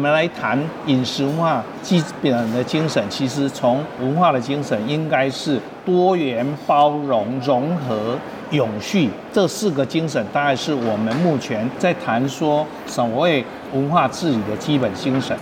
[0.00, 8.18] 我们来谈饮食文化基本的精神，其实从文化的精神应该是多元、包容、融合、
[8.50, 13.44] 永续这四个精神，大概是我们目前在谈说所谓
[13.74, 15.36] 文化治理的基本精神。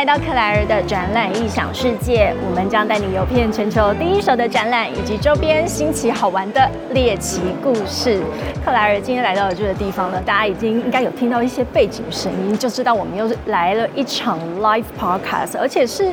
[0.00, 8.18] 来到克莱尔的展览异想世界，我们将带你游遍全球第一手的展览以及周边新奇好玩的猎奇故事。
[8.64, 16.10] 克莱尔今天来到了这个地方呢，大家已经应该有听到一些背景声音，就知道我们又是来了一场 live podcast，而且是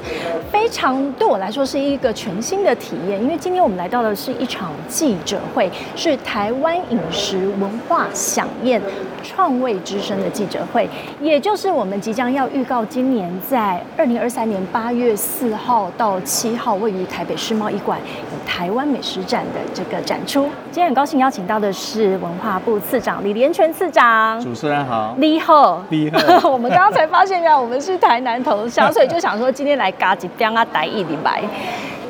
[0.52, 8.81] 非常对我来说是一个全新的体验，因为今天我们来到的是一场记者会，是台湾饮食文化响宴
[9.23, 10.90] 创味之声的记者会，
[11.22, 13.77] 也就是我们即将要预告今年在。
[13.98, 18.00] 二零二三年八月四号到七号，位于台北世贸一馆
[18.31, 20.44] 有台湾美食展的这个展出。
[20.72, 24.39] 今天很高兴邀请到的是文化部次长李连全次长。
[24.42, 25.14] 主持人好。
[25.17, 25.83] 你好。
[25.89, 26.48] 你好。
[26.50, 31.44] 我们刚刚才发现，原来我们是台南同乡，所以就想说今天来嘎几边啊，台一礼拜。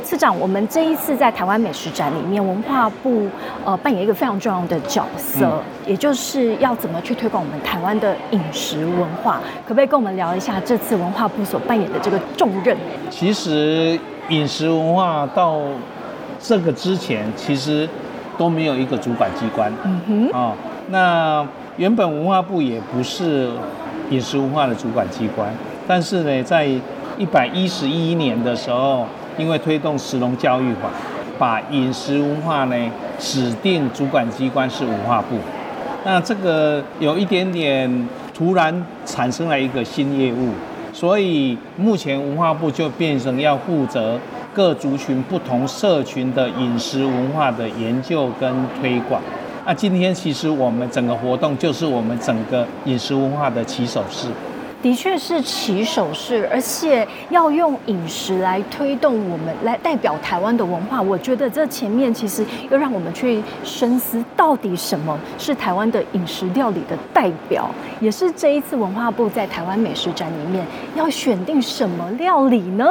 [0.07, 3.27] 次长，我们这一次在台湾美食展里面，文化部
[3.65, 12.77] 呃扮演一个非常重要的角色，也就是要怎么去推广我们台湾的饮食文化，可不可以跟我们聊一下这次文化部所扮演的这个重任？
[13.09, 15.59] 其实饮食文化到
[16.39, 17.87] 这个之前，其实
[18.37, 19.69] 都没有一个主管机关。
[19.83, 20.31] 嗯哼。
[20.31, 20.53] 啊，
[20.87, 23.49] 那原本文化部也不是
[24.09, 25.53] 饮食文化的主管机关，
[25.85, 26.65] 但是呢，在
[27.17, 29.05] 一百一十一年的时候。
[29.37, 30.89] 因为推动食农教育法，
[31.37, 32.75] 把饮食文化呢
[33.19, 35.37] 指定主管机关是文化部，
[36.03, 40.49] 那这个有一点点突然产生了一个新业务，
[40.91, 44.19] 所以目前文化部就变成要负责
[44.53, 48.51] 各族群不同社群的饮食文化的研究跟
[48.81, 49.21] 推广。
[49.65, 54.29] 那今天其实我们整个活动就是我们整个饮食文化的起手式。
[54.87, 61.01] 的确是起手式，而且要用饮食来推动我们，来代表台湾的文化。
[61.01, 70.65] 我觉得这前面其实又让我们去深思，到底什么是台湾的饮食料理的代表，也是这一次文化部在台湾美食展里面
[70.95, 72.89] 要选定什么料理呢？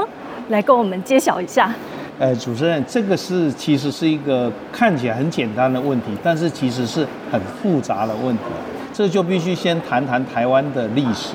[0.50, 1.74] 来跟我们揭晓一下。
[2.18, 8.44] 呃，主持人，这个是其实是一个看起来很简单的问题，但是其实是很复杂的问题。
[8.92, 11.30] 这就必须先谈谈台湾的历史。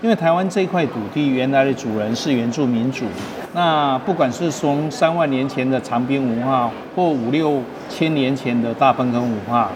[0.00, 3.04] 因为台湾这块土地原来的主人是原住民族，
[3.52, 9.68] 那不管是从三万年前的长滨文化，或五六千年前的大喷坑文化，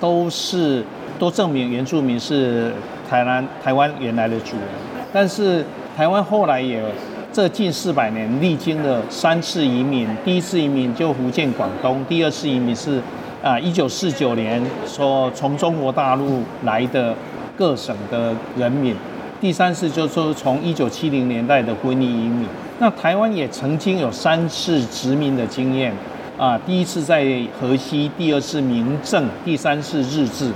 [0.00, 0.82] 都是
[1.18, 2.72] 都证明原住民是
[3.06, 4.66] 台湾台湾原来的主人。
[5.12, 5.62] 但是
[5.94, 6.82] 台湾后来也
[7.30, 12.98] 这近四百年历经了三次移民，第一次移民就福建广东，第二次移民是
[13.42, 17.14] 啊一九四九年说从中国大陆来的
[17.58, 18.96] 各省的人民。
[19.40, 22.46] 第三次就是说，从一九七零年代的婚姻移民，
[22.78, 25.90] 那台湾也曾经有三次殖民的经验，
[26.36, 27.24] 啊，第一次在
[27.58, 30.52] 河西，第二次明政，第三次日治。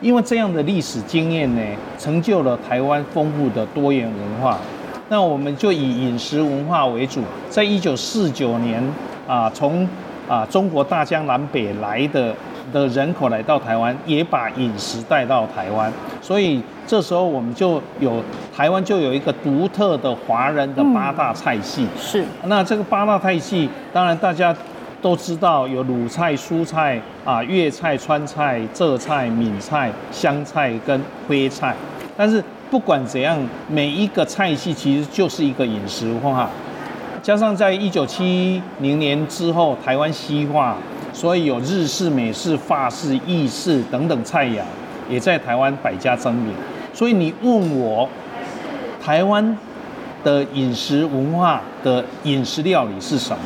[0.00, 1.60] 因为这样的历史经验呢，
[1.98, 4.60] 成就了台湾丰富的多元文化。
[5.08, 7.20] 那我们就以饮食文化为主，
[7.50, 8.80] 在一九四九年
[9.26, 9.88] 啊，从
[10.28, 12.32] 啊中国大江南北来的。
[12.74, 18.20] 的人口来到台湾，也把饮食带到台湾，所以这时候我们就有
[18.54, 21.86] 台湾就有一个独特的华人的八大菜系。
[21.96, 24.54] 是，那这个八大菜系，当然大家
[25.00, 31.76] 都知道有鲁菜、蔬菜啊、粤菜、川菜、浙菜、闽菜、湘菜跟徽菜。
[32.16, 36.50] 但是不管怎样，每一个菜系其实就是一个饮食文化。
[37.24, 40.76] 加上在一九七零年之后，台湾西化。
[41.14, 44.60] 所以有日式、美式、法式、意式等等菜肴，
[45.08, 46.52] 也在台湾百家争鸣。
[46.92, 48.08] 所以你问我，
[49.00, 49.56] 台湾
[50.24, 53.44] 的饮食文化的饮食料理是什么？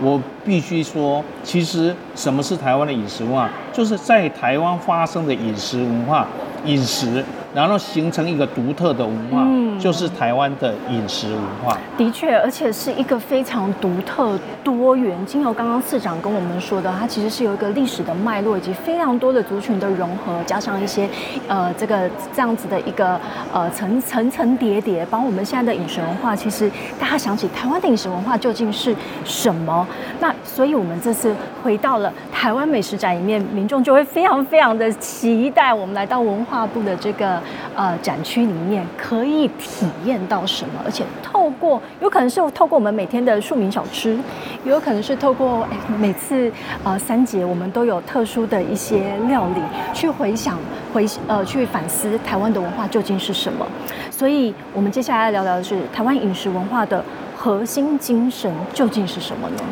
[0.00, 3.50] 我必须说，其实什么是台湾的饮食文化？
[3.74, 6.26] 就是在台湾发生的饮食文化、
[6.64, 7.22] 饮食。
[7.54, 11.76] 然后形成一个独特的文化，嗯就是台湾的饮食文化。
[11.96, 15.18] 的确，而且是一个非常独特、多元。
[15.26, 21.08] 经由刚刚市长跟我们说的，它其实是有一个历史的脉络，以及非常多的族群的融合，加上一些
[21.48, 23.18] 呃这个这样子的一个
[23.52, 28.94] 呃层层层叠叠，把我们现在的饮食文化，其实大家想起台湾的饮食文化究竟是
[29.24, 29.86] 什么？
[30.20, 37.41] 那所以我们这次回到了台湾美食展里面，民众就会非常非常的期待我们来到文化部的这个。
[37.74, 40.80] 呃展区里面可以体验到什么？
[40.84, 44.18] 而且透过有可能是透过我们每天的庶民小吃，
[44.64, 46.50] 也有可能是透过哎每次
[46.84, 49.60] 呃三节我们都有特殊的一些料理，
[49.94, 50.58] 去回想
[50.92, 53.66] 回呃去反思台湾的文化究竟是什么。
[54.10, 57.04] 所以我们接下来聊聊的是台湾饮食文化的
[57.36, 59.62] 核心精神究竟是什么呢？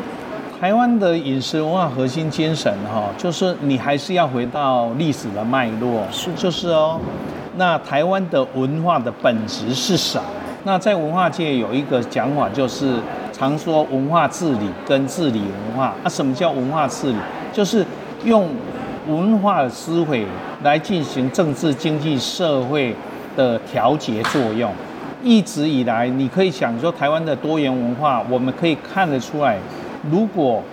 [0.59, 6.99] 台湾的饮食文化核心精神，哈，就是你还是要回到历史的脉络，是，就是哦。
[7.61, 10.23] 那台湾的文化的本质是什么？
[10.63, 12.95] 那在文化界有一个讲法，就是
[13.31, 15.93] 常说文化治理跟治理文化。
[16.03, 17.19] 那什么叫文化治理？
[17.53, 17.85] 就是
[18.25, 18.49] 用
[19.07, 20.25] 文化的思维
[20.63, 22.95] 来进行政治、经济、社会
[23.35, 24.73] 的调节作用。
[25.21, 29.55] 一直以来，你可以想说台湾的多元文化，我们可以看得出来。
[30.09, 30.63] 如果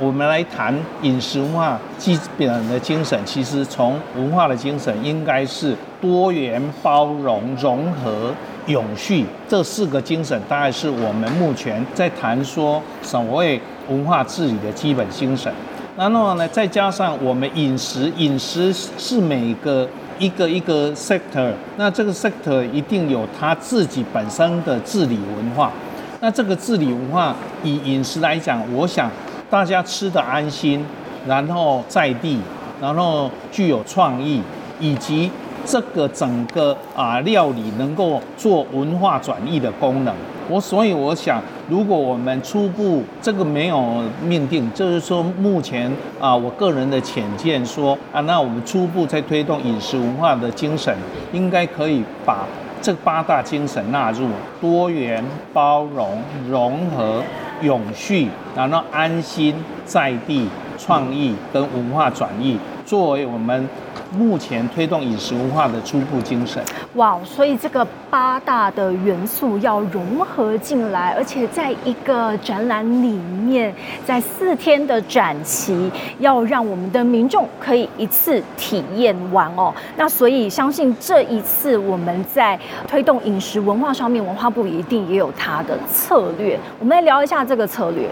[0.00, 0.72] 我们来谈
[1.02, 8.32] 饮食文化基本的精神，其实从文化的精神应该是多元、包容、融合、
[8.66, 15.52] 永续这四个精神，大概是我们目前在谈说所谓文化治理的基本精神。
[15.96, 19.88] 那那么呢，再加上我们饮食，饮食是每个
[20.20, 25.72] 一个一个 sector，那这个 sector 一定有它自己本身的治理文化。
[26.20, 27.34] 那这个治理文化，
[27.64, 29.10] 以饮食来讲，我想
[29.50, 30.84] 大家吃的安心，
[31.26, 32.38] 然后在地，
[32.80, 34.42] 然后具有创意，
[34.78, 35.30] 以及
[35.64, 40.14] 这个整个啊料理能够做文化转移的功能。
[40.50, 45.90] 我所以我想，如果我们初步这个没有命定，就是说目前
[46.20, 50.94] 啊我个人的浅见说啊，那我们初步在推动饮食文化的精神，
[51.32, 52.46] 应该可以把。
[52.80, 54.28] 这八大精神纳入
[54.60, 55.22] 多元、
[55.52, 57.20] 包容、融合、
[57.62, 62.58] 永续，然后安心、在地、创意跟文化转移，
[62.88, 63.68] 作为我们。
[64.16, 66.62] 目前推动饮食文化的初步精神，
[66.94, 67.18] 哇！
[67.26, 73.74] 所以这个八大的元素要融合进来，而且在一个展览里面，
[74.06, 79.74] 在四天的展期，要让我们的民众可以一次体验完哦。
[79.98, 86.58] 那所以相信这一次我们在推动饮食文化上面，文化部一定也有它的策略。
[86.78, 88.08] 我们来聊一下这个策略。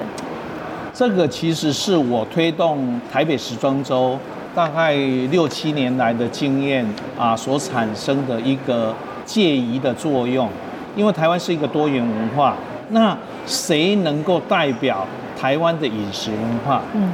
[0.98, 4.18] 这个其实是我推动台北时装周。
[4.54, 4.94] 大概
[5.30, 6.82] 六七年来的经验
[7.18, 8.94] 啊，所产生的一个
[9.26, 10.48] 介疑的作用。
[10.96, 12.56] 因为台湾是一个多元文化，
[12.88, 13.14] 那
[13.44, 15.06] 谁能够代表
[15.38, 16.80] 台湾的饮食文化？
[16.94, 17.12] 嗯，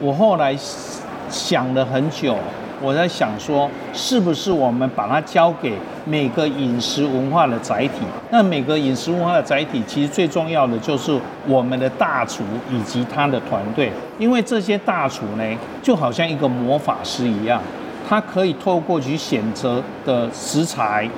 [0.00, 0.56] 我后来
[1.28, 2.34] 想了很久。
[2.80, 5.74] 我在想说，是不是我们把它交给
[6.04, 8.00] 每个饮食文化的载体？
[8.30, 11.16] 那每个饮食文化的载体，其实最重要的就是
[11.46, 15.44] 我们的大厨以及他的团队，因为这些大厨呢，
[15.82, 17.62] 就好像一个魔法师一样，
[18.08, 21.08] 他可以透过去选择的食材、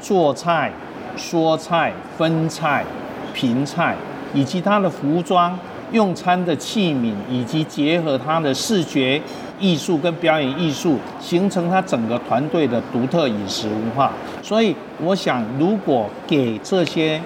[0.00, 0.72] 做菜、
[1.16, 2.84] 说菜、分菜、
[3.32, 3.94] 评菜，
[4.34, 5.56] 以及他的服装、
[5.92, 9.20] 用餐的器皿，以及结合他的视觉。
[9.62, 14.10] 艺术跟表演艺术形成他整个团队的独特饮食文化，
[14.42, 17.18] 所以我想，如果给这些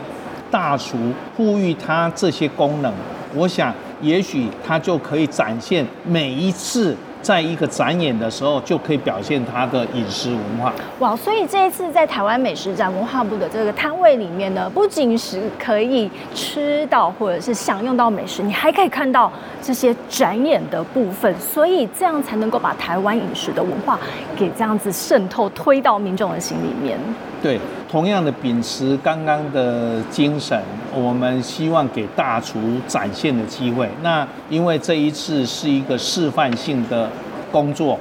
[0.50, 0.97] 大厨
[1.35, 2.93] 赋予他这些功能，
[3.35, 6.94] 我想也许他就可以展现每一次。
[7.26, 10.73] 在一个展演的时候，就可以表现它的饮食文化。
[11.00, 19.28] 哇，所以这一次在台湾美食展文化部的这个摊位里面呢，不仅是可以吃到或者是享用到美食，你还可以看到
[19.61, 23.99] 这些展演的部分，所以这样才能够把台湾饮食的文化
[24.37, 26.97] 给这样子渗透推到民众的心里面。
[27.43, 30.61] 对，同样的秉持刚刚的精神，
[30.95, 33.88] 我们希望给大厨展现的机会。
[34.02, 37.09] 那因为这一次是一个示范性的
[37.52, 37.99] 工作，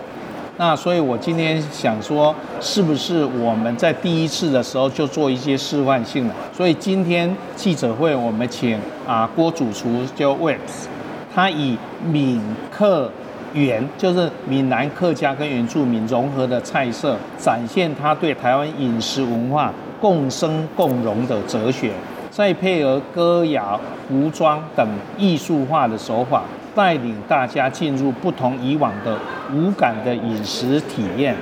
[0.58, 6.34] 那所以我今天想说，是不是我们在第一次的时候就做一些示范性的？
[6.56, 10.88] 所以今天记者会，我们请啊郭主厨叫 Webs，
[11.34, 13.12] 他以闽客。
[13.56, 21.94] 原就是闽南客家跟原住民融合的菜色，展现他对台湾饮食文化共生共荣的哲学，
[22.30, 24.86] 再配合歌谣、服装等
[25.18, 26.44] 艺术化的手法，
[26.76, 29.18] 带领大家进入不同以往的
[29.54, 31.34] 无感的饮食体验。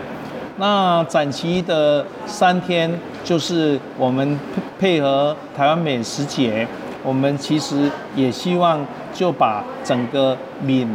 [0.58, 2.91] 那展期的三天，
[3.24, 4.39] 就是我们
[4.79, 6.67] 配合台湾美食节，
[7.03, 10.88] 我们其实也希望就把整个闽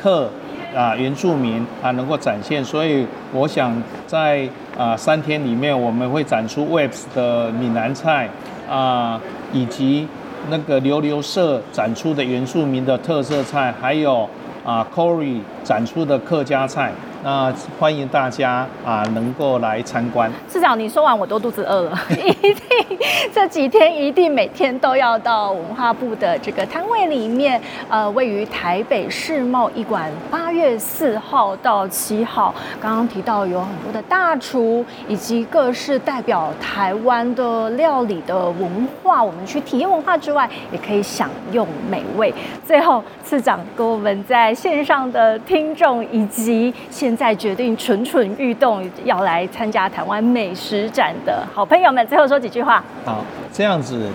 [0.00, 0.30] 客。
[0.74, 3.74] 啊，原住民啊，能够展现，所以我想
[4.06, 4.48] 在
[4.78, 8.28] 啊三天里面，我们会展出 Webs 的闽南菜
[8.68, 9.20] 啊，
[9.52, 10.06] 以及
[10.48, 14.28] 那个流流社展出的原住民的特色菜，还有
[14.64, 16.92] 啊 Corey 展出的客家菜。
[17.22, 20.30] 那欢迎大家啊能够来参观。
[20.48, 22.98] 市长，你说完我都肚子饿了，一定
[23.32, 27.60] 这几天一定每天都要到文化部的这个摊位里面，
[27.90, 42.32] 呃，位于台北世贸艺馆，八月四号到七号，刚刚提到有很多的大厨以及各式代表台湾的料理的文化，我们去体验文化之外，也可以享用美味。
[42.66, 46.72] 最后，次长跟我们在线上的听众以及
[47.10, 52.80] 现在决定蠢蠢欲动要来参加台湾美食展的好朋友们，最后说几句话。
[53.04, 54.08] 好，这样子，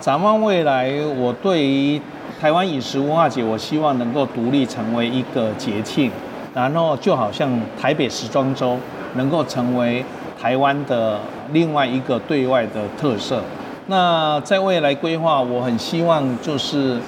[0.00, 2.00] 展望未来，我对于
[2.40, 6.10] 台湾饮食文化节，我希望能够独立成为一个节庆，
[6.54, 8.78] 然后就好像台北时装周
[9.12, 10.02] 能够成为
[10.40, 11.20] 台湾的
[11.52, 13.42] 另外一个对外的特色。
[13.88, 16.98] 那在未来规划，我很希望就是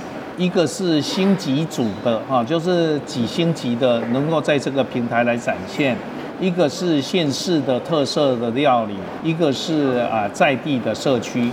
[0.40, 5.94] 一个是星级组的哈，就是几星级的能够在这个平台来展现；
[6.40, 11.52] 一个是县市的特色的料理，一个是啊在地的社区。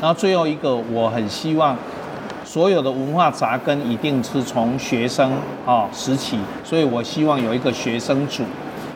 [0.00, 1.76] 然后最后一个，我很希望
[2.44, 5.32] 所有的文化扎根一定是从学生
[5.66, 8.44] 啊时起，所以我希望有一个学生组。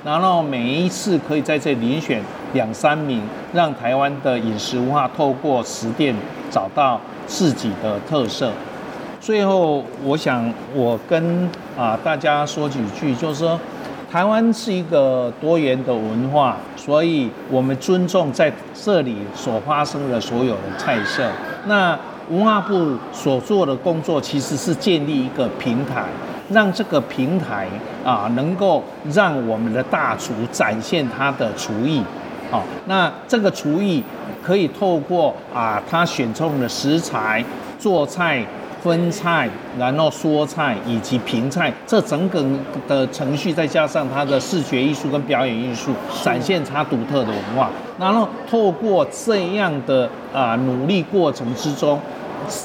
[0.05, 2.23] 然后每一次可以在这里遴选
[2.53, 3.21] 两三名，
[3.53, 6.15] 让台湾的饮食文化透过实践
[6.49, 8.53] 找到自己的特色。
[9.23, 11.49] 最后，我想我跟
[11.79, 13.57] 啊大家说几句，就是说，
[14.11, 21.31] 台湾是一个多元的文化，所以我们尊重在这里所发生的所有的菜色。
[21.67, 21.97] 那
[22.31, 26.05] 文化部所做的工作其实是建立一个平台。
[26.51, 27.67] 让这个平台
[28.05, 28.83] 啊，能够
[29.15, 32.03] 让我们的大厨展现他的厨艺，
[32.51, 34.03] 好，那这个厨艺
[34.43, 37.43] 可以透过啊，他选中的食材、
[37.79, 38.45] 做菜、
[38.83, 39.49] 分菜，
[39.79, 42.45] 然后说菜以及评菜，这整个
[42.89, 45.93] 的程序，再加上它的视觉艺术跟表演艺术，
[46.25, 47.71] 展现它独特的文化。
[47.99, 52.01] 然后透过这样的啊努力过程之中，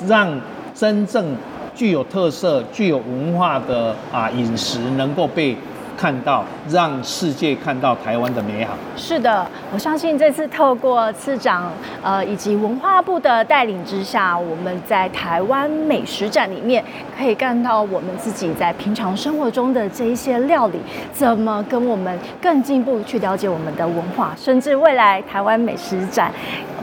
[0.08, 0.42] 让
[0.74, 1.36] 真正。
[1.76, 5.56] 具有特色、具有文化的啊饮食能够被
[5.98, 8.74] 看到，让世界看到台湾的美好。
[8.96, 11.72] 是的，我相信这次透过次长
[12.04, 16.86] 呃以及文化部的带领之下，我们在台湾美食展里面
[17.18, 20.80] 可以看到我们自己在平常生活中的这一些料理，
[21.12, 26.32] 怎么跟我们更进一步去了解我们的文化，甚至未来台湾美食展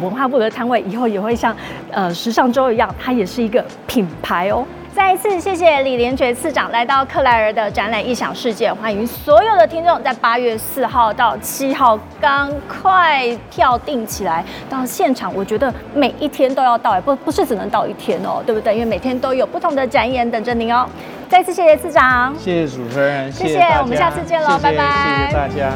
[0.01, 1.55] 文化部的摊位以后也会像
[1.93, 4.67] 呃时尚周一样，它也是一个品牌哦。
[4.95, 15.35] 再一次谢谢李连觉次长来到克莱尔的展览异想世界，欢迎所有的听众在八月四号到七号赶快票订起来到现场。
[15.35, 18.73] 我觉得每一天都要到，不不是只能到一天哦，对不对？
[18.75, 20.87] 因为每天都有不同的展演等着您哦。
[21.29, 25.73] 再次谢谢次长，谢谢主持人，谢谢，我们下次见喽，拜拜，谢谢大家。